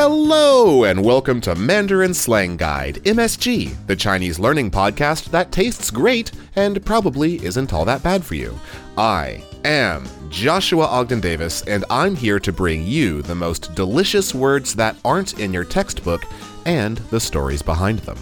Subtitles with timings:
[0.00, 6.30] Hello, and welcome to Mandarin Slang Guide, MSG, the Chinese learning podcast that tastes great
[6.54, 8.56] and probably isn't all that bad for you.
[8.96, 14.72] I am Joshua Ogden Davis, and I'm here to bring you the most delicious words
[14.76, 16.22] that aren't in your textbook
[16.64, 18.18] and the stories behind them.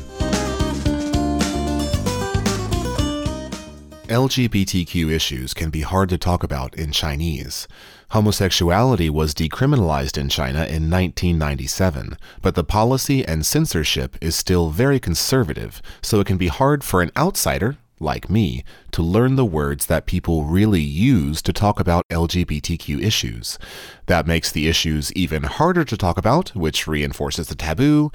[4.09, 7.69] LGBTQ issues can be hard to talk about in Chinese.
[8.11, 15.01] Homosexuality was decriminalized in China in 1997, but the policy and censorship is still very
[15.01, 19.87] conservative, so it can be hard for an outsider, like me, to learn the words
[19.87, 23.59] that people really use to talk about LGBTQ issues.
[24.07, 28.13] That makes the issues even harder to talk about, which reinforces the taboo,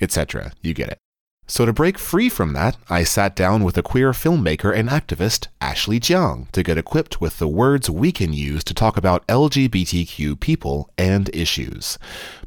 [0.00, 0.52] etc.
[0.62, 1.01] You get it.
[1.52, 5.48] So, to break free from that, I sat down with a queer filmmaker and activist,
[5.60, 10.40] Ashley Jiang, to get equipped with the words we can use to talk about LGBTQ
[10.40, 11.98] people and issues.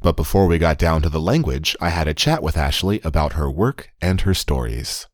[0.02, 3.33] But before we got down to the language, I had a chat with Ashley about
[3.33, 5.05] her work and her stories.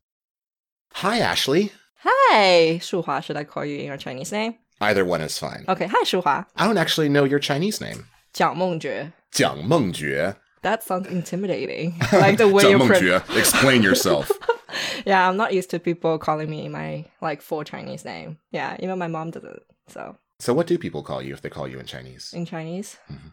[0.94, 1.72] Hi, Ashley.
[1.98, 3.22] Hi, Shuhua.
[3.22, 4.54] Should I call you in your Chinese name?
[4.80, 5.66] Either one is fine.
[5.68, 6.46] Okay, hi, Shuhua.
[6.56, 8.06] I don't actually know your Chinese name.
[8.32, 9.12] Jiang Mengjue.
[9.34, 12.00] Jiang Mengjue that sounds intimidating.
[12.12, 14.30] Like the way you're pre- explain yourself.
[15.06, 18.38] yeah, I'm not used to people calling me my like full Chinese name.
[18.50, 19.62] Yeah, even my mom doesn't.
[19.88, 20.16] So.
[20.38, 22.32] So what do people call you if they call you in Chinese?
[22.32, 23.28] In Chinese, mm-hmm.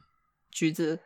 [0.53, 0.99] Juzi.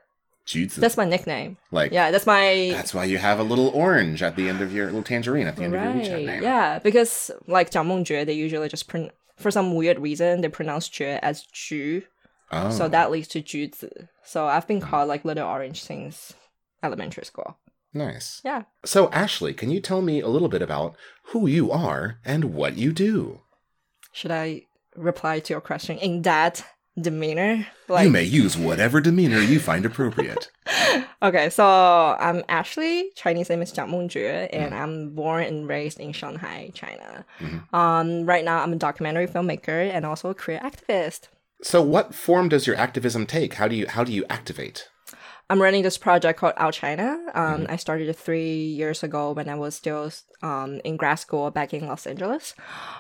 [0.76, 1.58] That's my nickname.
[1.72, 2.72] Like yeah, that's my.
[2.74, 5.56] That's why you have a little orange at the end of your little tangerine at
[5.56, 5.88] the end right.
[5.88, 6.44] of your WeChat name.
[6.44, 10.90] Yeah, because like Jiang Mengjue, they usually just print for some weird reason they pronounce
[10.90, 12.04] Jue as Ju
[12.52, 12.70] Oh.
[12.70, 14.08] so that leads to 橘子.
[14.24, 16.34] So I've been called like little orange since
[16.84, 17.58] elementary school.
[17.94, 18.42] nice.
[18.44, 18.64] Yeah.
[18.86, 20.96] So Ashley, can you tell me a little bit about
[21.32, 23.42] who you are and what you do?
[24.12, 24.64] Should I
[24.96, 26.64] reply to your question in that
[27.00, 27.66] demeanor?
[27.88, 30.50] Like, you may use whatever demeanor you find appropriate.
[31.24, 31.66] okay, so
[32.20, 33.10] I'm Ashley.
[33.16, 37.26] Chinese name is Jiang Mengjue, and I'm born and raised in Shanghai, China.
[37.40, 37.74] Mhm.
[37.74, 41.30] Um, right now, I'm a documentary filmmaker and also a queer activist.
[41.64, 43.56] So what form does your activism take?
[43.56, 44.90] How do you how do you activate?
[45.50, 47.20] I'm running this project called Out China.
[47.34, 50.10] Um, I started it three years ago when I was still
[50.42, 52.56] um, in grad school back in Los Angeles.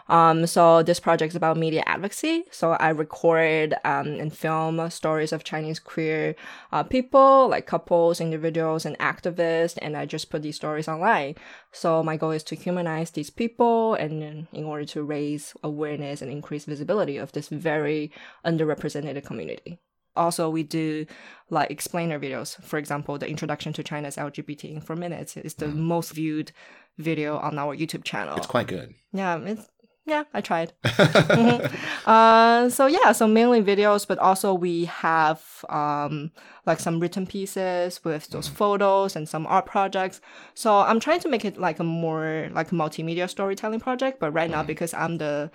[0.09, 2.43] Um, so this project is about media advocacy.
[2.51, 6.35] So I record um, and film stories of Chinese queer
[6.73, 11.35] uh, people, like couples, individuals, and activists, and I just put these stories online.
[11.71, 16.29] So my goal is to humanize these people, and in order to raise awareness and
[16.29, 18.11] increase visibility of this very
[18.45, 19.79] underrepresented community
[20.15, 21.05] also we do
[21.49, 22.61] like explainer videos.
[22.63, 26.51] For example the introduction to china's lgbt in four minutes is the most viewed
[26.97, 28.35] video on our youtube channel.
[28.37, 28.93] It's quite good.
[29.13, 29.67] yeah it's
[30.05, 30.73] yeah i tried.
[30.83, 31.73] Mhm.
[32.05, 36.31] uh, so yeah so mainly videos but also we have um,
[36.65, 40.19] like some written pieces with those photos and some art projects.
[40.55, 44.31] So i'm trying to make it like a more like a multimedia storytelling project but
[44.33, 45.49] right now because i'm the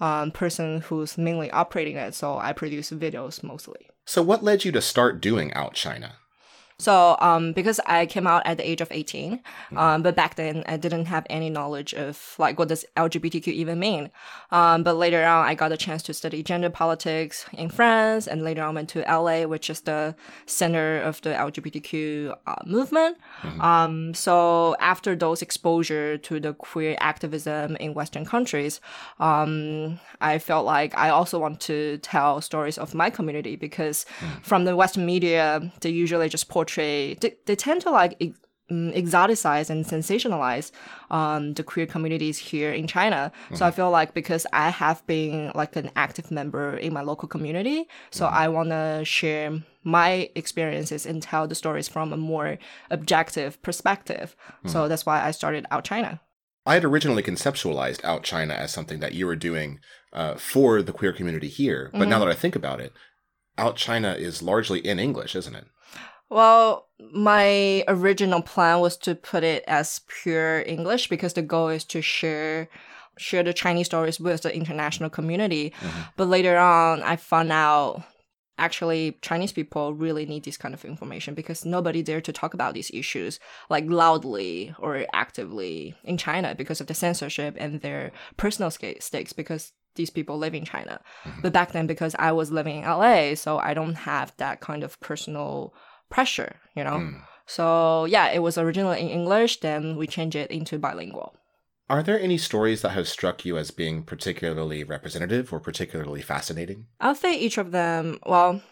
[0.00, 4.72] um, person who's mainly operating it so i produce videos mostly So what led you
[4.72, 6.19] to start doing Out China?
[6.80, 9.40] So, um, because I came out at the age of 18,
[9.76, 13.78] um, but back then I didn't have any knowledge of like what does LGBTQ even
[13.78, 14.10] mean.
[14.50, 18.42] Um, but later on, I got a chance to study gender politics in France, and
[18.42, 20.14] later on went to LA, which is the
[20.46, 23.18] center of the LGBTQ uh, movement.
[23.60, 28.80] Um, so after those exposure to the queer activism in Western countries,
[29.18, 34.06] um, I felt like I also want to tell stories of my community because
[34.42, 38.38] from the Western media, they usually just portray, they, they tend to like ex-
[38.70, 40.70] mm, exoticize and sensationalize
[41.10, 43.32] um, the queer communities here in China.
[43.54, 47.28] So I feel like because I have been like an active member in my local
[47.28, 52.58] community, so I want to share my experiences and tell the stories from a more
[52.90, 54.36] objective perspective.
[54.66, 56.20] So that's why I started Out China.
[56.66, 59.80] I had originally conceptualized Out China as something that you were doing
[60.12, 62.92] uh, for the queer community here, but now that I think about it,
[63.56, 65.64] Out China is largely in English, isn't it?
[66.30, 71.84] Well, my original plan was to put it as pure English because the goal is
[71.86, 72.68] to share
[73.18, 75.74] share the Chinese stories with the international community.
[75.80, 76.00] Mm-hmm.
[76.16, 78.02] But later on, I found out
[78.56, 82.74] actually Chinese people really need this kind of information because nobody dare to talk about
[82.74, 88.70] these issues like loudly or actively in China because of the censorship and their personal
[88.70, 91.00] stakes because these people live in China.
[91.24, 91.40] Mm-hmm.
[91.42, 94.84] But back then, because I was living in LA, so I don't have that kind
[94.84, 95.74] of personal
[96.10, 96.98] pressure, you know?
[96.98, 97.22] Mm.
[97.46, 101.34] So yeah, it was originally in English, then we changed it into bilingual.
[101.88, 106.86] Are there any stories that have struck you as being particularly representative or particularly fascinating?
[107.00, 108.62] I'll say each of them, well,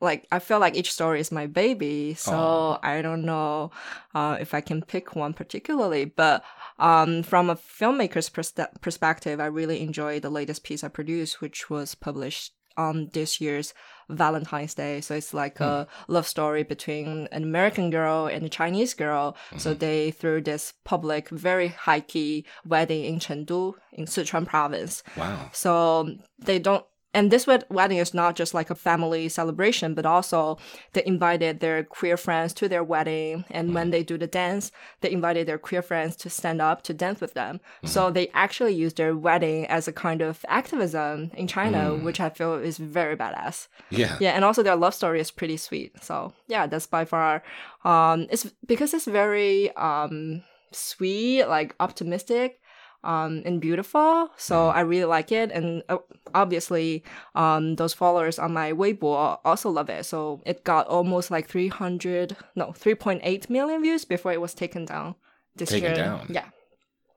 [0.00, 2.78] like I feel like each story is my baby, so Aw.
[2.82, 3.70] I don't know
[4.14, 6.04] uh, if I can pick one particularly.
[6.04, 6.42] But
[6.78, 11.70] um, from a filmmaker's perspe- perspective, I really enjoyed the latest piece I produced, which
[11.70, 13.74] was published on this year's
[14.08, 15.00] Valentine's Day.
[15.00, 16.12] So it's like a hmm.
[16.12, 19.36] love story between an American girl and a Chinese girl.
[19.56, 19.78] So mm-hmm.
[19.78, 25.02] they threw this public, very high key wedding in Chengdu in Sichuan province.
[25.16, 25.50] Wow.
[25.52, 26.84] So they don't,
[27.16, 30.58] and this wedding is not just like a family celebration, but also
[30.92, 33.46] they invited their queer friends to their wedding.
[33.50, 34.70] And when they do the dance,
[35.00, 37.60] they invited their queer friends to stand up to dance with them.
[37.86, 42.28] So they actually use their wedding as a kind of activism in China, which I
[42.28, 43.68] feel is very badass.
[43.88, 44.18] Yeah.
[44.20, 46.04] Yeah, and also their love story is pretty sweet.
[46.04, 47.42] So yeah, that's by far
[47.86, 52.60] um it's because it's very um sweet, like optimistic,
[53.06, 54.28] um and beautiful.
[54.36, 55.98] So I really like it and uh,
[56.34, 57.02] obviously
[57.34, 60.04] um those followers on my Weibo also love it.
[60.06, 65.14] So it got almost like 300 no, 3.8 million views before it was taken down
[65.54, 66.04] this Taken year.
[66.04, 66.26] down?
[66.28, 66.48] Yeah.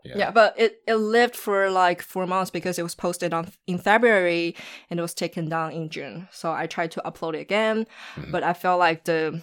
[0.05, 0.17] Yeah.
[0.17, 3.77] Yeah, but it, it lived for like four months because it was posted on in
[3.77, 4.55] February
[4.89, 6.29] and it was taken down in June.
[6.31, 7.85] So I tried to upload it again,
[8.15, 8.31] Mm-hmm.
[8.31, 9.41] but I felt like the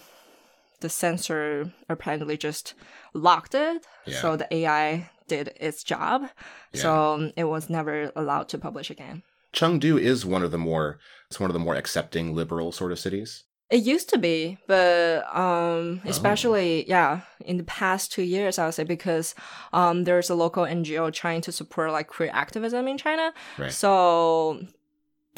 [0.79, 2.73] the censor apparently just
[3.13, 3.85] locked it.
[4.05, 4.21] Yeah.
[4.21, 6.29] So the AI did its job.
[6.73, 9.23] So um, it was never allowed to publish again.
[9.53, 12.99] Chengdu is one of the more it's one of the more accepting liberal sort of
[12.99, 13.43] cities.
[13.69, 15.79] It used to be, but Oh.
[15.79, 19.35] um, especially yeah, in the past two years, I would say because
[19.73, 23.33] um, there's a local NGO trying to support like queer activism in China.
[23.57, 23.71] Right.
[23.71, 24.61] So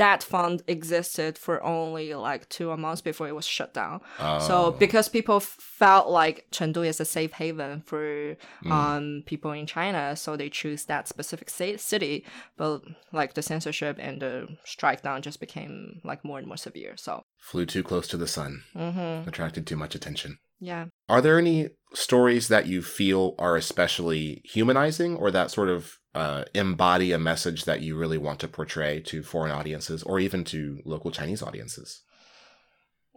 [0.04, 3.96] that fund existed for only like two months before it was shut down.
[4.50, 4.72] So Oh.
[4.84, 5.40] because people
[5.82, 8.04] felt like Chengdu is a safe haven for
[8.64, 8.72] Mm.
[8.80, 12.16] um people in China, so they choose that specific city.
[12.62, 12.76] But
[13.20, 14.34] like the censorship and the
[14.76, 16.94] strike down just became like more and more severe.
[17.06, 17.12] So
[17.50, 20.32] flew too close to the sun, hmm attracted too much attention.
[20.72, 20.86] yeah.
[21.10, 26.44] Are there any stories that you feel are especially humanizing or that sort of uh,
[26.54, 30.80] embody a message that you really want to portray to foreign audiences or even to
[30.86, 32.04] local Chinese audiences?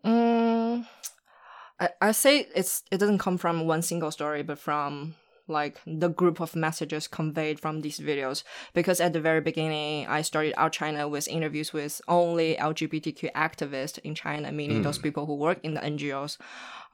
[0.04, 0.86] Mm,
[1.78, 5.14] I, I say it's it doesn't come from one single story, but from
[5.52, 8.42] like the group of messages conveyed from these videos.
[8.74, 13.98] Because at the very beginning, I started out China with interviews with only LGBTQ activists
[13.98, 16.38] in China, meaning those people who work in the NGOs.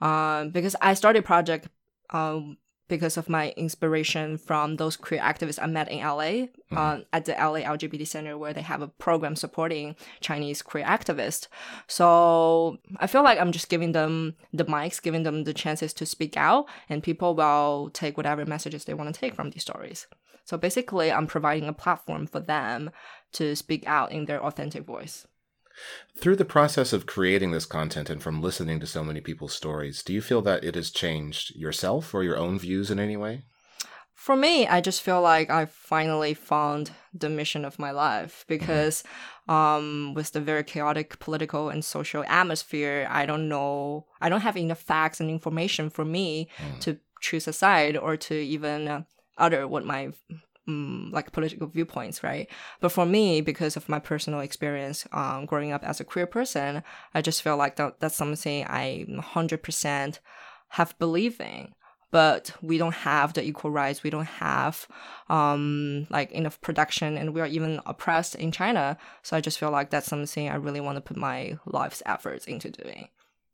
[0.00, 1.68] Um, because I started project
[2.10, 2.56] um
[2.88, 6.46] because of my inspiration from those queer activists I met in LA
[6.76, 11.48] uh, at the LA LGBT Center, where they have a program supporting Chinese queer activists.
[11.86, 16.06] So I feel like I'm just giving them the mics, giving them the chances to
[16.06, 20.06] speak out, and people will take whatever messages they want to take from these stories.
[20.48, 22.90] So basically, I'm providing a platform for them
[23.32, 25.26] to speak out in their authentic voice.
[26.16, 30.02] Through the process of creating this content and from listening to so many people's stories,
[30.02, 33.44] do you feel that it has changed yourself or your own views in any way?
[34.14, 39.04] For me, I just feel like I finally found the mission of my life because
[39.46, 44.56] um, with the very chaotic political and social atmosphere, I don't know, I don't have
[44.56, 46.48] enough facts and information for me
[46.80, 49.02] to choose a side or to even uh,
[49.38, 50.10] utter what my
[50.68, 52.48] mm, like political viewpoints, right?
[52.80, 56.82] But for me, because of my personal experience um, growing up as a queer person,
[57.14, 60.18] I just feel like that, that's something I 100%
[60.70, 61.74] have believed in
[62.10, 64.02] but we don't have the equal rights.
[64.02, 64.86] We don't have
[65.28, 68.96] um, like enough production, and we are even oppressed in China.
[69.22, 72.46] So I just feel like that's something I really want to put my life's efforts
[72.46, 73.08] into doing.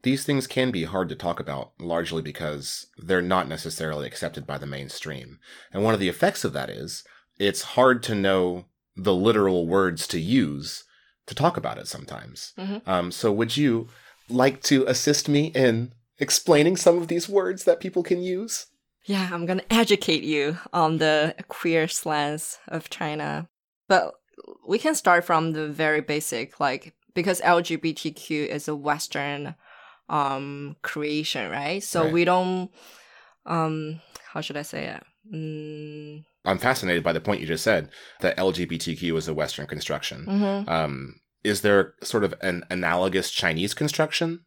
[0.05, 4.59] These things can be hard to talk about, largely because they're not necessarily accepted by
[4.59, 5.39] the mainstream.
[5.73, 7.05] And one of the effects of that is
[7.39, 10.85] it's hard to know the literal words to use
[11.27, 12.53] to talk about it sometimes.
[12.59, 12.87] Mhm.
[12.87, 13.89] Um, so, would you
[14.29, 18.67] like to assist me in explaining some of these words that people can use?
[19.07, 23.49] Yeah, I'm gonna educate you on the queer slangs of China,
[23.89, 24.13] but
[24.67, 29.55] we can start from the very basic, like because LGBTQ is a Western
[30.10, 31.84] um creation, right?
[31.84, 32.14] So Right.
[32.14, 32.72] we don't
[33.46, 34.02] um
[34.34, 35.04] how should I say it?
[35.34, 37.90] Mm, I'm fascinated by the point you just said
[38.22, 40.26] that LGBTQ is a Western construction.
[40.28, 40.68] mhm.
[40.70, 44.46] Um, is there sort of an analogous Chinese construction?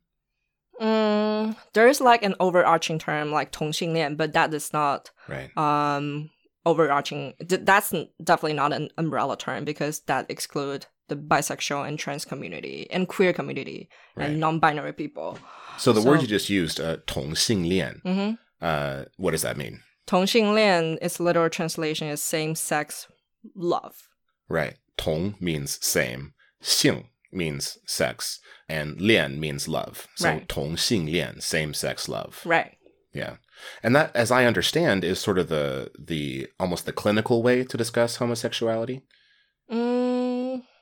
[0.80, 5.50] Mm, there is like an overarching term like 同性恋, but that is not Right.
[5.56, 6.30] um
[6.64, 7.34] overarching.
[7.46, 12.24] th- That's n- definitely not an umbrella term because that exclude the bisexual and trans
[12.24, 14.30] community and queer community Right.
[14.30, 15.38] and non-binary people.
[15.78, 18.34] So the word So- you just used, uh, 同性恋, Mm-hmm.
[18.60, 19.80] uh, what does that mean?
[20.06, 23.06] 同性恋, its literal translation is same-sex
[23.54, 24.08] love.
[24.48, 24.76] Right.
[24.96, 26.32] 同 means same.
[26.62, 30.06] 性 means sex and 恋 means love.
[30.16, 30.46] So Right.
[30.48, 32.40] 同性恋, same sex love.
[32.44, 32.76] Right.
[33.12, 33.36] Yeah.
[33.82, 37.76] And that as I understand is sort of the the almost the clinical way to
[37.76, 39.02] discuss homosexuality.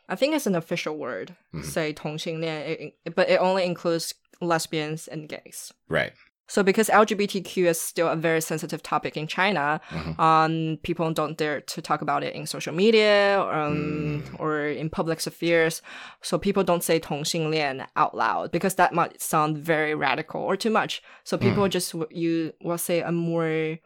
[0.05, 1.37] Mm, I think it's an official word.
[1.55, 1.65] Mhm.
[1.65, 5.73] Say 同性恋, it- it- but it only includes lesbians and gays.
[5.89, 6.13] Right.
[6.49, 10.19] So because LGBTQ is still a very sensitive topic in China, Mhm.
[10.19, 14.41] um, people don't dare to talk about it in social media um, Mm.
[14.41, 15.81] or in public spheres.
[16.23, 20.71] So people don't say 同性恋 out loud because that might sound very radical or too
[20.71, 21.01] much.
[21.23, 23.79] So people just w- you will say a more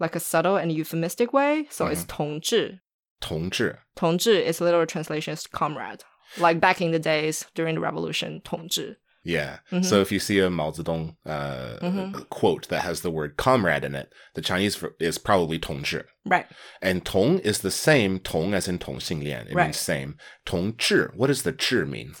[0.00, 1.68] like a subtle and euphemistic way.
[1.70, 2.80] So it's 同志.
[3.20, 6.00] 同志.同志 is literal translation is comrade.
[6.38, 8.98] Like back in the days during the revolution, 同志.
[9.22, 9.58] Yeah.
[9.70, 9.84] Mhm.
[9.84, 12.28] So if you see a Mao Zedong uh, Mhm.
[12.30, 16.06] quote that has the word comrade in it, the Chinese for, is probably 同志.
[16.24, 16.46] Right.
[16.80, 19.46] And 同 is the same 同 as in 同性恋.
[19.48, 19.66] It Right.
[19.66, 20.14] means same.
[20.46, 21.10] 同志.
[21.14, 22.14] What does the 志 mean?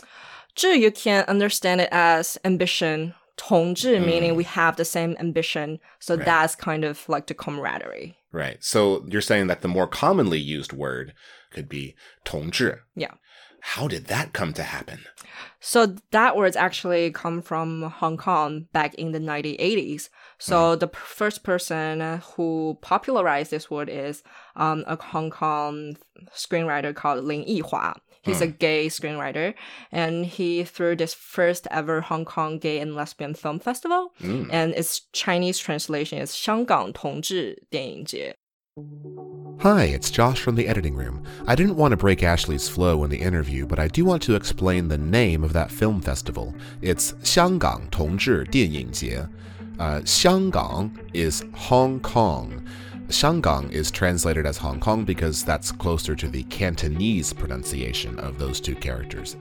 [0.54, 3.14] 志 you can understand it as ambition.
[3.36, 4.04] 同志 Mm.
[4.06, 5.78] meaning we have the same ambition.
[6.00, 6.26] So Right.
[6.26, 8.16] that's kind of like the camaraderie.
[8.35, 8.61] Right.
[8.61, 11.13] So you're saying that the more commonly used word
[11.51, 12.79] could be 同志.
[12.93, 13.13] Yeah.
[13.61, 15.05] How did that come to happen?
[15.61, 20.09] So that words actually come from Hong Kong back in the 1980s.
[20.38, 22.00] So the p- first person
[22.34, 24.22] who popularized this word is
[24.56, 25.96] um, a Hong Kong
[26.34, 27.94] screenwriter called Lin Yihua.
[28.22, 29.54] He's a gay screenwriter,
[29.90, 34.48] and he threw this first ever Hong Kong Gay and Lesbian Film Festival, Mm.
[34.52, 38.36] and its Chinese translation is 香港同志电影节.
[39.60, 41.22] Hi, it's Josh from the editing room.
[41.46, 44.34] I didn't want to break Ashley's flow in the interview, but I do want to
[44.34, 46.54] explain the name of that film festival.
[46.82, 49.26] It's 香港同志电影节.
[49.77, 52.63] Uh, Xianggang is Hong Kong.
[53.09, 58.61] Xianggang is translated as Hong Kong because that's closer to the Cantonese pronunciation of those
[58.61, 59.35] two characters.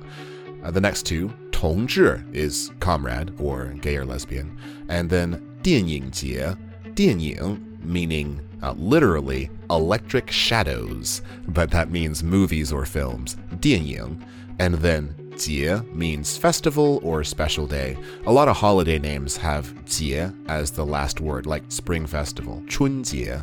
[0.65, 4.57] Uh, the next two, 同志 is comrade or gay or lesbian,
[4.89, 6.57] and then 电影节,
[6.95, 14.20] 电影 meaning uh, literally electric shadows, but that means movies or films, 电影,
[14.60, 17.98] and then 节 means festival or special day.
[18.26, 23.42] A lot of holiday names have 节 as the last word, like Spring Festival, 春节.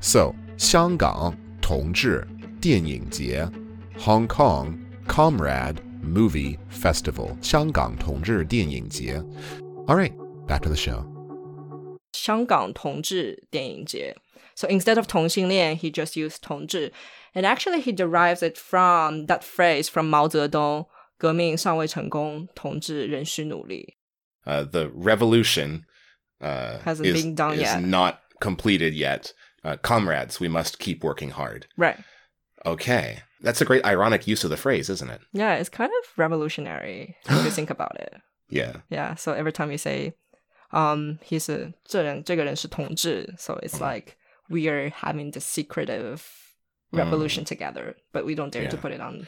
[0.00, 2.26] So, 香港同志
[2.60, 3.48] 电影节,
[3.98, 9.22] Hong Kong Comrade Movie Festival, 香港同志电影节.
[9.86, 10.12] All right,
[10.46, 11.11] back to the show.
[12.12, 14.16] 香港同志电影节.
[14.54, 16.92] So instead of 同性恋, he just used 同志.
[17.34, 20.86] And actually, he derives it from that phrase from Mao Zedong,
[21.18, 23.96] 革命尚未成功，同志仍需努力.
[24.44, 25.82] Uh, the revolution
[26.40, 27.82] uh, Hasn't is, been done is yet.
[27.82, 29.32] not completed yet.
[29.62, 31.66] Uh, comrades, we must keep working hard.
[31.76, 31.96] Right.
[32.64, 33.18] Okay.
[33.40, 35.20] That's a great ironic use of the phrase, isn't it?
[35.32, 38.14] Yeah, it's kind of revolutionary if you think about it.
[38.48, 38.78] Yeah.
[38.88, 40.14] Yeah, so every time you say,
[40.72, 44.16] um, he's a 这人这个人是同志, so it's like
[44.48, 46.20] we are having the secretive
[46.90, 48.80] revolution together, but we don't dare to Yeah.
[48.82, 49.26] put it on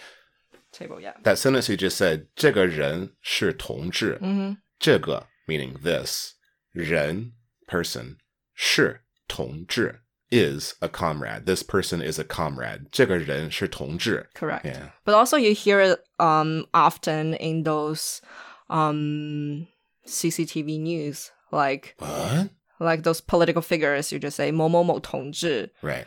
[0.73, 1.23] table yet.
[1.25, 4.19] That sentence you just said, 这个人是同志.
[4.21, 6.35] hmm 这个 meaning this.
[6.73, 7.33] 人
[7.67, 8.17] person.
[8.55, 11.45] 是同志 is a comrade.
[11.45, 12.87] This person is a comrade.
[12.93, 14.29] 这个人是同志.
[14.35, 14.65] Correct.
[14.65, 14.91] Yeah.
[15.05, 18.21] But also you hear it um often in those
[18.69, 19.67] um
[20.07, 22.51] CCTV news, like What?
[22.79, 24.13] like those political figures.
[24.13, 25.71] You just say 某某某同志.
[25.83, 26.05] Right.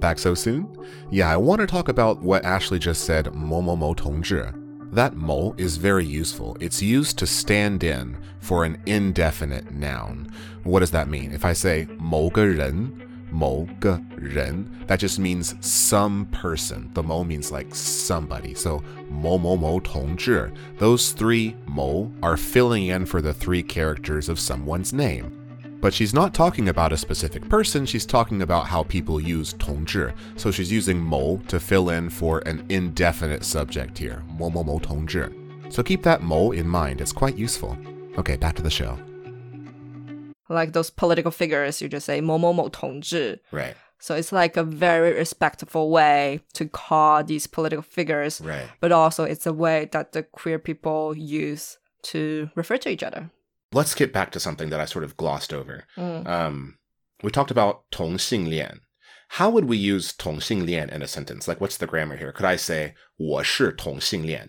[0.00, 0.66] Back so soon?
[1.10, 4.52] Yeah, I want to talk about what Ashley just said, 某某某同志.
[4.92, 6.56] That mo is very useful.
[6.58, 10.26] It's used to stand in for an indefinite noun.
[10.64, 11.32] What does that mean?
[11.32, 12.90] If I say 某个人,
[13.34, 16.90] 某个人, that just means some person.
[16.94, 18.54] The mo means like somebody.
[18.54, 20.50] So 某某某同志.
[20.78, 25.32] Those three mo are filling in for the three characters of someone's name.
[25.80, 30.12] But she's not talking about a specific person, she's talking about how people use 同志.
[30.36, 34.22] So she's using 某 to fill in for an indefinite subject here.
[34.36, 35.30] 某某某同志.
[35.70, 37.76] So keep that 某 in mind, it's quite useful.
[38.18, 38.98] Okay, back to the show.
[40.48, 43.40] Like those political figures, you just say 某某某同志.
[43.52, 48.68] Right, So it's like a very respectful way to call these political figures, right.
[48.80, 53.30] but also it's a way that the queer people use to refer to each other.
[53.72, 55.84] Let's get back to something that I sort of glossed over.
[55.96, 56.26] Mm.
[56.26, 56.78] Um,
[57.22, 58.80] we talked about 同性恋.
[59.34, 61.46] How would we use 同性恋 in a sentence?
[61.46, 62.32] Like, what's the grammar here?
[62.32, 64.48] Could I say 我是同性恋?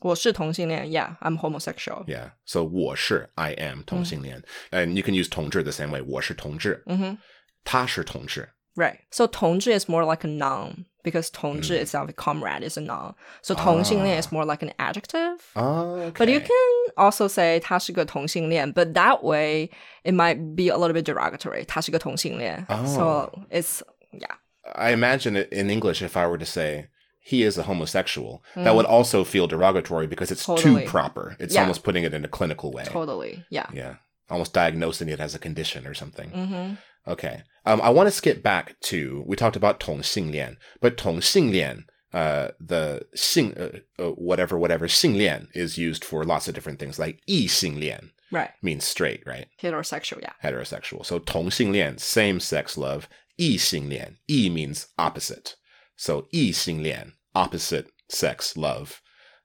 [0.00, 0.86] 我是同性恋.
[0.90, 2.04] Yeah, I'm homosexual.
[2.06, 2.32] Yeah.
[2.44, 4.42] So 我是 I am 同性恋.
[4.70, 6.02] And you can use 同志 the same way.
[6.02, 6.82] 我是同志.
[6.86, 7.18] hmm
[7.64, 8.50] 他是同志.
[8.74, 8.98] Right.
[9.10, 10.86] So 同志 is more like a noun.
[11.04, 13.14] because 同志 itself, comrade is a noun.
[13.42, 15.38] So 同性恋 is more like an adjective.
[15.54, 16.24] Oh, okay.
[16.24, 19.70] But you can also say 他是个同性恋, but that way
[20.02, 21.64] it might be a little bit derogatory.
[21.66, 22.66] 他是个同性恋.
[22.68, 22.86] Oh.
[22.86, 23.82] So it's
[24.12, 24.36] yeah.
[24.74, 26.88] I imagine it in English if I were to say
[27.29, 28.63] he is a homosexual, mm.
[28.63, 28.77] that hmm.
[28.77, 30.81] would also feel derogatory because it's totally.
[30.81, 31.35] too proper.
[31.39, 31.61] It's yeah.
[31.61, 32.85] almost putting it in a clinical way.
[32.85, 33.45] Totally.
[33.51, 33.67] Yeah.
[33.71, 33.97] Yeah.
[34.31, 36.31] Almost diagnosing it as a condition or something.
[36.31, 37.11] Mm-hmm.
[37.11, 37.43] Okay.
[37.67, 41.83] Um, I want to skip back to, we talked about Tong Xinglian, but Tong Xinglian,
[42.13, 46.97] uh, the Xing, uh, uh, whatever, whatever, Xinglian is used for lots of different things,
[46.97, 48.09] like Yi Xinglian.
[48.31, 48.49] Right.
[48.63, 49.45] Means straight, right?
[49.61, 50.33] Heterosexual, yeah.
[50.43, 51.05] Heterosexual.
[51.05, 53.07] So Tong Xinglian, same sex love.
[53.37, 54.15] Yi Xinglian.
[54.27, 55.57] Yi means opposite.
[55.95, 59.00] So Yi Xinglian opposite sex love,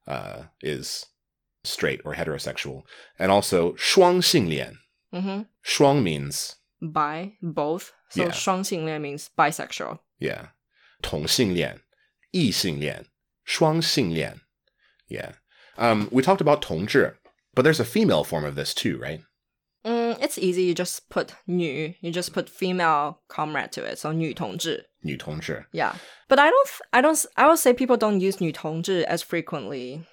[0.08, 1.06] uh, is
[1.64, 2.84] straight or heterosexual.
[3.18, 4.78] And also 双性恋.
[5.14, 5.42] Mm-hmm.
[5.64, 7.92] 双 means Bi, both.
[8.10, 8.32] So Yeah.
[8.32, 10.00] 双性恋 means bisexual.
[10.20, 10.50] Yeah.
[11.02, 11.82] 同性恋,
[12.32, 13.06] 异性恋,
[13.44, 14.42] 双性恋.
[15.10, 15.34] Yeah.
[15.78, 17.16] Um, we talked about 同志,
[17.56, 19.22] but there's a female form of this too, right?
[19.86, 20.64] Mm, it's easy.
[20.64, 21.96] You just put 女.
[22.02, 23.98] You just put female comrade to it.
[23.98, 24.90] So 女同志.
[25.04, 25.66] 女同志.
[25.72, 25.94] Yeah.
[26.28, 30.04] But I don't, I don't, I would say people don't use 女同志 as frequently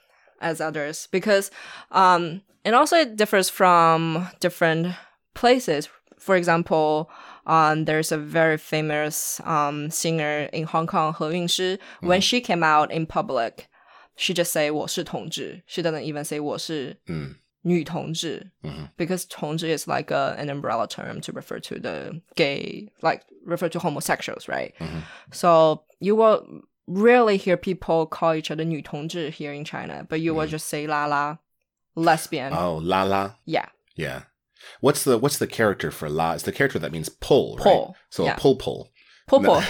[0.40, 1.50] as others because
[1.90, 4.94] um, it also differs from different
[5.34, 5.88] places.
[6.18, 7.10] For example,
[7.46, 11.78] um, there's a very famous um, singer in Hong Kong, He Yunshi.
[12.00, 13.68] When she came out in public,
[14.16, 15.62] she just say 我是同志.
[15.66, 18.88] She doesn't even say 我是嗯 女同志 Mhm.
[18.96, 23.68] because 同志 is like a, an umbrella term to refer to the gay, like refer
[23.68, 24.72] to homosexuals, right?
[24.78, 25.02] Mhm.
[25.32, 26.44] So you will
[26.86, 30.86] rarely hear people call each other 女同志 here in China, but you will just say
[30.86, 31.38] la la,
[31.94, 32.52] lesbian.
[32.52, 33.34] Oh, la la.
[33.44, 33.66] yeah,
[33.96, 34.22] Yeah.
[34.80, 36.32] What's the what's the character for la?
[36.34, 37.64] It's the character that means pull, right?
[37.64, 38.34] Pull, So yeah.
[38.36, 38.90] a pull pull.
[39.28, 39.60] popo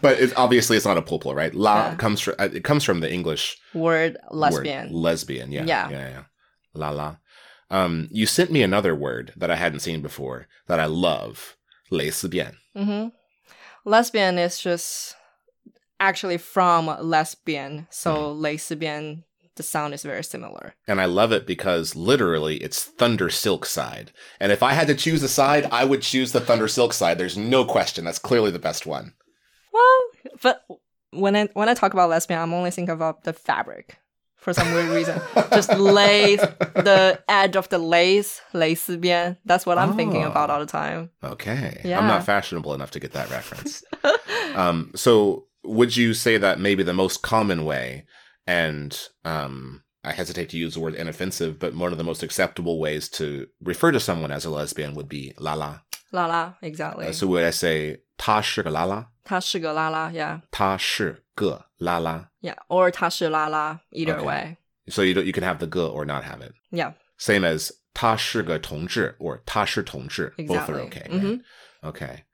[0.00, 1.52] but it, obviously it's not a pull pull, right?
[1.54, 1.94] La Yeah.
[1.96, 4.92] comes from it comes from the English word word, lesbian.
[4.92, 5.90] lesbian, yeah, Yeah.
[5.90, 6.22] yeah, yeah.
[6.77, 7.19] Lala.
[7.69, 11.57] Um, you sent me another word that I hadn't seen before that I love,
[11.89, 12.57] lesbian.
[12.75, 13.09] Mm-hmm.
[13.83, 15.15] Lesbian is just
[15.99, 18.39] actually from lesbian, so mm.
[18.39, 19.23] lesbian.
[19.55, 20.75] The sound is very similar.
[20.87, 24.11] And I love it because literally it's Thunder Silk side.
[24.39, 27.17] And if I had to choose a side, I would choose the Thunder Silk side.
[27.17, 28.05] There's no question.
[28.05, 29.13] That's clearly the best one.
[29.73, 29.99] Well,
[30.43, 30.63] but
[31.11, 33.97] when I when I talk about lesbian, I'm only thinking about the fabric
[34.46, 35.20] for some weird reason.
[35.52, 36.40] Just lace,
[36.74, 39.36] the edge of the lace, 蕾丝边.
[39.46, 40.30] That's what I'm thinking Oh.
[40.30, 41.10] about all the time.
[41.22, 41.80] Okay.
[41.84, 42.00] I'm Yeah.
[42.06, 43.82] not fashionable enough to get that reference.
[44.56, 48.04] um, so would you say that maybe the most common way,
[48.46, 52.80] and um, I hesitate to use the word inoffensive, but one of the most acceptable
[52.80, 55.78] ways to refer to someone as a lesbian would be la la.
[56.10, 57.06] La la, exactly.
[57.06, 59.26] Uh, so would I say 她是个 la la?
[59.26, 62.26] 她是个啦啦, yeah, 她是个 la la.
[62.40, 64.24] yeah, or 她是啦啦, either Okay.
[64.26, 64.56] way,
[64.88, 66.52] So you don't, you can have the 个 or not have it.
[66.70, 70.32] yeah, Same as 她是个同志 or 她是同志.
[70.36, 70.74] Both exactly.
[70.74, 71.08] are okay.
[71.08, 71.20] right?
[71.22, 71.42] Mhm.
[71.82, 72.24] Okay.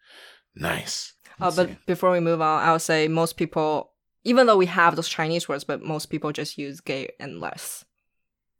[0.54, 1.12] Nice.
[1.40, 1.76] Uh, Let's but see.
[1.86, 3.92] before we move on, I would say most people,
[4.24, 7.84] even though we have those Chinese words, but most people just use gay and less.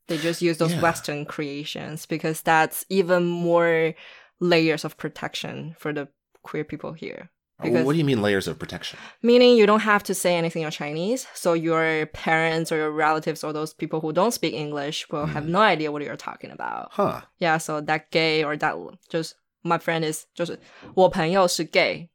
[0.06, 0.80] They just use those Yeah.
[0.82, 3.94] Western creations because that's even more
[4.40, 6.08] layers of protection for the
[6.42, 7.30] queer people here.
[7.62, 8.98] Because what do you mean layers of protection?
[9.20, 13.42] meaning you don't have to say anything in Chinese, so your parents or your relatives
[13.42, 16.90] or those people who don't speak English will have no idea what you're talking about.
[16.92, 17.22] Huh.
[17.38, 18.76] Yeah, so that gay or that
[19.10, 20.56] just my friend is 就是
[20.94, 22.08] 我朋友是 gay,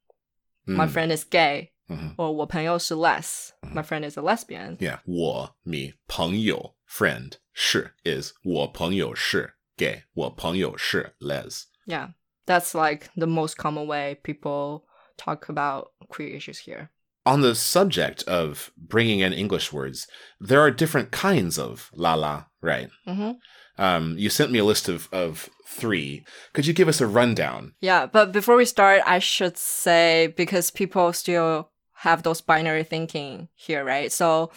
[0.65, 0.89] my Mm.
[0.93, 2.15] friend is gay, Mhm.
[2.15, 4.77] or 我朋友是 les, my friend is a lesbian.
[4.77, 4.99] Yeah.
[5.05, 11.63] 我 me 朋友 friend 是 is 我朋友是 gay 我朋友是 les.
[11.85, 12.13] Yeah,
[12.45, 14.85] that's like the most common way people
[15.18, 16.90] talk about queer issues here.
[17.26, 20.06] On the subject of bringing in English words,
[20.40, 22.88] there are different kinds of la la, right?
[23.04, 23.32] hmm
[23.76, 26.24] Um, you sent me a list of, of three.
[26.52, 27.74] Could you give us a rundown?
[27.80, 33.48] Yeah, but before we start, I should say because people still have those binary thinking
[33.54, 34.10] here, right?
[34.10, 34.50] So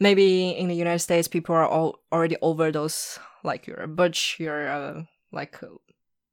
[0.00, 4.36] maybe in the United States, people are all already over those like you're a butch,
[4.38, 5.60] you're a, like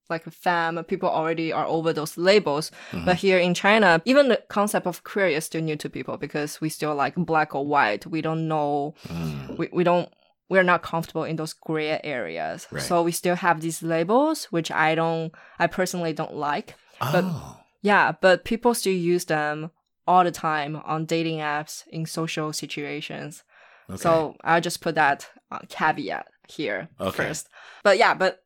[0.10, 0.84] like a femme.
[0.86, 2.72] People already are over those labels.
[2.92, 3.06] Mhm.
[3.06, 6.62] But here in China, even the concept of queer is still new to people because
[6.62, 8.06] we still like black or white.
[8.06, 8.94] We don't know.
[9.08, 9.58] Mm.
[9.58, 10.10] We we don't.
[10.48, 12.68] We're not comfortable in those gray areas.
[12.72, 12.84] Right.
[12.84, 15.34] So we still have these labels, which I don't.
[15.58, 16.76] I personally don't like.
[17.00, 17.60] But- oh.
[17.82, 19.70] Yeah, but people still use them
[20.08, 23.44] all the time on dating apps in social situations.
[23.90, 23.98] Okay.
[24.02, 27.18] So I'll just put that uh, caveat here Okay.
[27.28, 27.48] first.
[27.84, 28.42] But yeah, but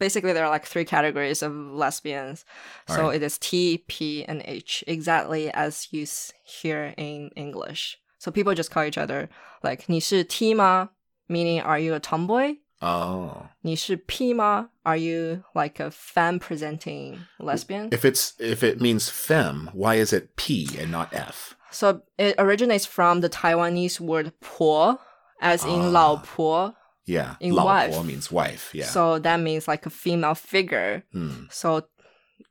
[0.00, 2.44] basically there are like three categories of lesbians.
[2.88, 3.16] So Alright.
[3.16, 7.98] it is T, P, and H, exactly as you s- hear in English.
[8.18, 9.28] So people just call each other
[9.62, 10.90] like 你是 T 吗?
[11.28, 12.56] Meaning, are you a tomboy?
[12.80, 13.46] Oh.
[13.62, 14.68] 你是 P 吗?
[14.84, 17.88] Are you like a femme presenting lesbian?
[17.90, 21.56] If it's if it means femme, why is it P and not F?
[21.72, 24.98] So it originates from the Taiwanese word 婆,
[25.40, 25.90] as in Ah.
[25.90, 26.74] 老婆.
[27.11, 27.35] yeah.
[27.39, 28.71] In 老婆 means wife.
[28.73, 28.85] Yeah.
[28.85, 31.03] So that means like a female figure.
[31.11, 31.83] Hmm, So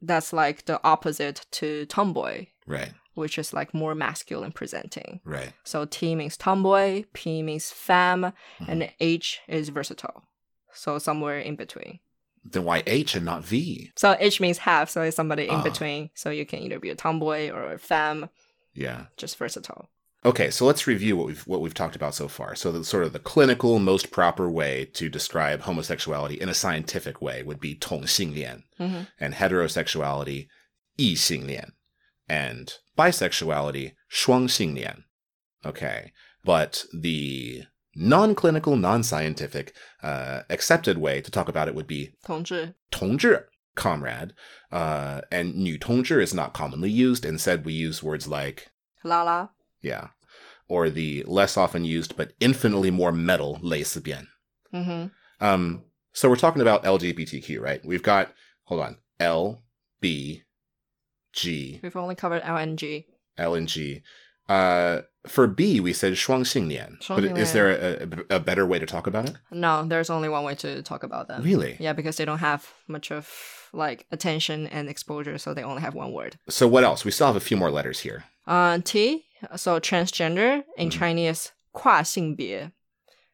[0.02, 2.92] that's like the opposite to tomboy, right.
[3.14, 5.20] which is like more masculine presenting.
[5.24, 5.52] Right.
[5.64, 8.70] So T means tomboy, P means femme, Mm-hmm.
[8.70, 10.22] and H is versatile.
[10.72, 11.98] So somewhere in between.
[12.44, 13.90] Then why H and not V?
[13.96, 15.62] So H means half, so it's somebody in Ah.
[15.62, 16.10] between.
[16.14, 18.30] So you can either be a tomboy or a femme,
[18.74, 19.06] Yeah.
[19.16, 19.90] just versatile.
[20.23, 22.55] Okay, so let's review what we've what we've talked about so far.
[22.55, 27.21] So the sort of the clinical, most proper way to describe homosexuality in a scientific
[27.21, 29.07] way would be 同性恋, Mhm.
[29.19, 30.47] and heterosexuality
[30.97, 31.73] 异性恋,
[32.27, 35.03] and bisexuality 双性恋.
[35.63, 36.11] Okay,
[36.43, 44.31] but the non-clinical, non-scientific, uh, accepted way to talk about it would be 同志,同志, comrade,
[44.71, 47.25] uh, and 女同志 is not commonly used.
[47.25, 48.67] Instead, we use words like
[49.03, 49.49] la la.
[49.81, 50.07] yeah.
[50.67, 54.27] Or the less often used but infinitely more metal lesbian.
[54.71, 55.05] hmm
[55.39, 55.83] Um,
[56.13, 57.85] so we're talking about LGBTQ, right?
[57.85, 58.33] We've got,
[58.63, 59.63] hold on, L,
[60.01, 60.43] B,
[61.33, 63.05] G, We've only covered L and G.
[63.37, 64.01] L, and G.
[64.47, 66.97] Uh, for B, we said 双性恋.
[67.09, 67.53] But is 双性恋.
[67.53, 69.35] there a, a, a better way to talk about it?
[69.51, 71.43] No, there's only one way to talk about them.
[71.43, 71.75] Really?
[71.79, 73.27] Yeah, because they don't have much of
[73.73, 76.37] like attention and exposure, so they only have one word.
[76.47, 77.03] So what else?
[77.03, 78.23] We still have a few more letters here.
[78.49, 80.91] Uh, T, so transgender in Mhm.
[80.91, 82.71] Chinese, 跨性别.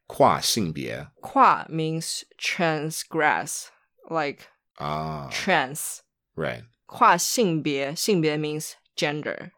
[0.06, 3.68] 跨性别.跨 means transgress,
[4.10, 6.00] like Ah, trans.
[6.36, 6.64] right.
[6.86, 9.50] 跨性别,性别 means gender.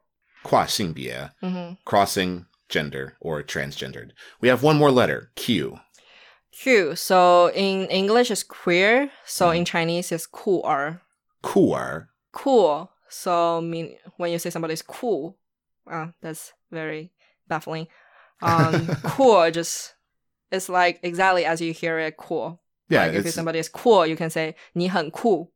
[0.42, 4.10] 跨性别, hmm crossing gender or transgendered.
[4.40, 5.78] We have one more letter, Q.
[6.52, 9.56] Q, so in English it's queer, so Mhm.
[9.56, 10.62] in Chinese it's cool.
[11.42, 12.06] Cool.
[12.32, 15.36] Cool, so mean when you say somebody's cool,
[15.89, 17.11] Wow, that's very
[17.47, 17.87] baffling.
[18.41, 19.95] Um, cool, just
[20.49, 22.61] it's like exactly as you hear it, cool.
[22.87, 25.51] Yeah, like if somebody is cool, you can say 你很酷.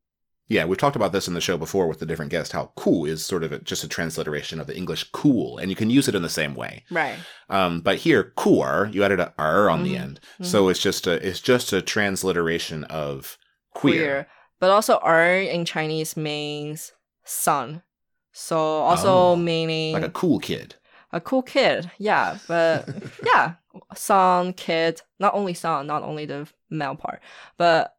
[0.48, 3.06] Yeah, we've talked about this in the show before with the different guest how cool
[3.06, 6.10] is sort of a, just a transliteration of the English cool, and you can use
[6.10, 6.84] it in the same way.
[6.92, 7.16] Right.
[7.50, 9.86] Um, but here, cooler, you added an R on mm-hmm.
[9.86, 10.44] the end, mm-hmm.
[10.44, 13.38] so it's just a it's just a transliteration of
[13.74, 13.96] queer.
[13.96, 14.28] queer.
[14.60, 16.92] But also, r in Chinese means
[17.24, 17.84] son.
[18.34, 20.76] So also Oh, meaning like a cool kid.
[21.12, 21.90] a cool kid.
[22.00, 22.90] Yeah, but
[23.26, 23.54] yeah,
[23.96, 27.22] son, kid, not only son, not only the male part,
[27.58, 27.96] but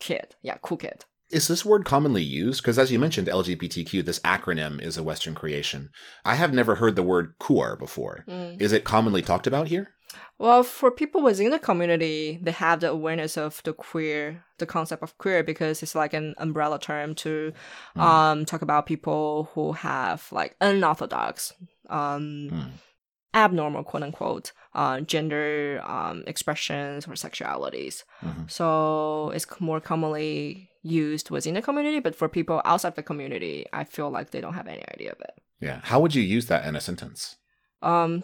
[0.00, 0.34] kid.
[0.42, 1.04] Yeah, cool kid.
[1.30, 2.62] Is this word commonly used?
[2.62, 5.90] Because as you mentioned, LGBTQ, this acronym is a Western creation.
[6.24, 8.24] I have never heard the word queer before.
[8.26, 8.60] Mm.
[8.60, 9.90] Is it commonly talked about here?
[10.37, 15.01] Well, for people within the community, they have the awareness of the queer, the concept
[15.01, 17.51] of queer, because it's like an umbrella term to
[17.95, 18.01] Mm.
[18.01, 21.53] um, talk about people who have like unorthodox,
[21.89, 22.71] um, Mm.
[23.33, 28.03] abnormal, quote unquote, uh, gender um, expressions or sexualities.
[28.21, 28.49] Mhm.
[28.51, 33.65] So it's c- more commonly used within the community, but for people outside the community,
[33.73, 35.41] I feel like they don't have any idea of it.
[35.59, 35.79] Yeah.
[35.83, 37.35] How would you use that in a sentence?
[37.81, 38.21] Um,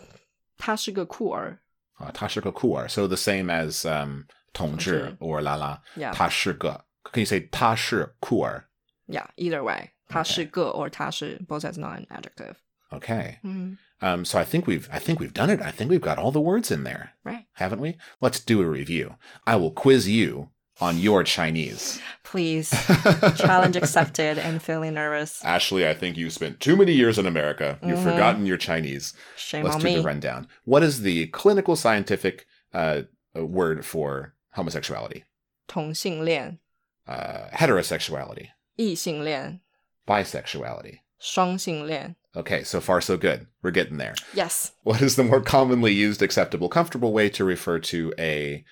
[0.57, 1.59] 他是个酷儿.
[2.03, 2.87] Uh, 他是个酷儿.
[2.87, 5.81] So the same as um, 同志同志 or 啦啦.
[5.97, 6.13] Yeah.
[6.13, 6.85] 他是个.
[7.11, 8.65] Can you say 他是酷儿?
[9.07, 9.89] Yeah, either way.
[10.07, 12.55] 他是个 or 他是 both as not an adjective.
[12.91, 13.37] Okay.
[13.43, 13.77] Mhm.
[14.01, 15.61] Um, so I think we've I think we've done it.
[15.61, 17.45] I think we've got all the words in there, Right.
[17.55, 17.97] haven't we?
[18.21, 19.17] Let's do a review.
[19.45, 20.49] I will quiz you
[20.81, 21.99] on your Chinese.
[22.23, 22.69] Please.
[23.37, 25.43] Challenge accepted and feeling nervous.
[25.43, 27.77] Ashley, I think you spent too many years in America.
[27.83, 28.03] You've Mhm.
[28.13, 29.13] forgotten your Chinese.
[29.35, 29.95] Shame Let's on do me.
[29.97, 30.47] the rundown.
[30.63, 33.01] What is the clinical scientific uh,
[33.35, 35.23] word for homosexuality?
[35.67, 36.59] 同性恋,
[37.07, 39.59] Uh, heterosexuality, 异性恋,
[40.07, 40.99] bisexuality.
[41.19, 42.15] 双性恋.
[42.35, 43.47] Okay, so far so good.
[43.63, 44.13] We're getting there.
[44.33, 44.71] Yes.
[44.83, 48.63] What is the more commonly used, acceptable, comfortable way to refer to a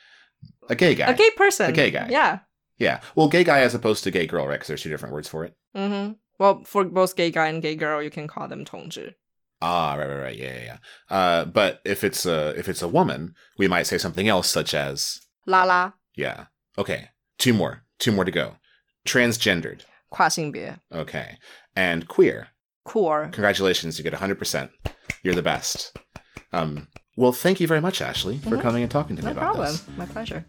[0.72, 1.08] a gay guy?
[1.12, 1.70] A gay person.
[1.70, 2.08] A gay guy.
[2.10, 2.40] Yeah.
[2.78, 3.00] Yeah.
[3.16, 4.54] Well, gay guy as opposed to gay girl, right?
[4.56, 5.54] Because there's two different words for it.
[5.76, 9.16] hmm Well, for both gay guy and gay girl, you can call them 同志.
[9.62, 10.38] Ah, right, right, right.
[10.38, 10.78] Yeah, yeah, yeah.
[11.10, 14.76] Uh, but if it's a if it's a woman, we might say something else, such
[14.76, 15.94] as La la.
[16.16, 16.46] yeah.
[16.78, 17.10] Okay,
[17.40, 18.54] two more, two more to go.
[19.06, 19.82] Transgendered.
[20.10, 20.76] 跨性别.
[20.92, 21.38] Okay,
[21.76, 22.50] and queer.
[22.86, 23.30] Cool.
[23.32, 24.70] Congratulations, you get 100%.
[25.24, 25.98] You're the best.
[26.54, 26.88] Um,
[27.18, 28.62] well, thank you very much, Ashley, for Mhm.
[28.62, 29.72] coming and talking to me No about problem.
[29.74, 29.84] this.
[29.98, 30.46] My pleasure.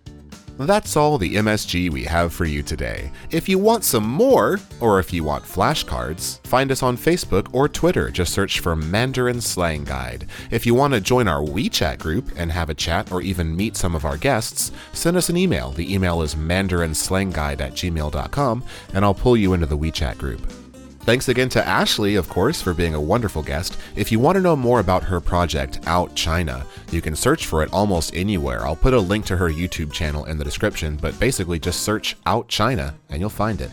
[0.60, 3.12] That's all the MSG we have for you today.
[3.32, 7.68] If you want some more, or if you want flashcards, find us on Facebook or
[7.68, 8.12] Twitter.
[8.12, 10.28] Just search for Mandarin Slang Guide.
[10.52, 13.76] If you want to join our WeChat group and have a chat or even meet
[13.76, 15.72] some of our guests, send us an email.
[15.72, 18.64] The email is mandarinslangguide at gmail.com,
[18.94, 20.63] and I'll pull you into the WeChat group.
[21.06, 23.78] Thanks again to Ashley, of course, for being a wonderful guest.
[23.98, 27.62] If you want to know more about her project, Out China, you can search for
[27.62, 28.66] it almost anywhere.
[28.66, 32.16] I'll put a link to her YouTube channel in the description, but basically just search
[32.26, 33.70] Out China and you'll find it.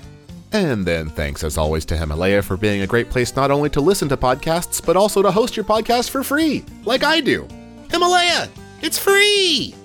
[0.51, 3.81] And then thanks as always to Himalaya for being a great place not only to
[3.81, 7.47] listen to podcasts, but also to host your podcast for free, like I do.
[7.93, 8.49] Himalaya!
[8.83, 9.77] It's free!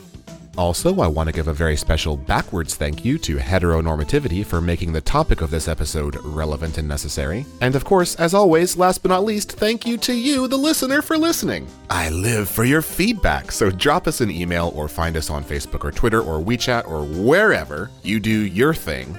[0.57, 4.93] Also, I want to give a very special backwards thank you to heteronormativity for making
[4.93, 7.47] the topic of this episode relevant and necessary.
[7.61, 11.03] And of course, as always, last but not least, thank you to you, the listener,
[11.03, 11.67] for listening.
[11.89, 15.85] I live for your feedback, so drop us an email or find us on Facebook
[15.85, 19.17] or Twitter or WeChat or wherever you do your thing.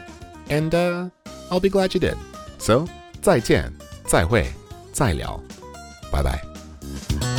[0.49, 1.09] And uh,
[1.49, 2.17] I'll be glad you did.
[2.59, 2.87] So,
[3.21, 3.71] 再见，
[4.05, 4.47] 再会，
[4.91, 5.41] 再聊，
[6.11, 7.34] 拜拜。